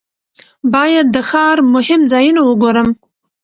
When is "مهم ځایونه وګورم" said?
1.73-2.89